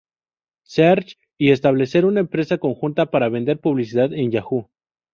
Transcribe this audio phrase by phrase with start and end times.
[0.63, 4.67] Search, y establecer una empresa conjunta para vender publicidad en Yahoo!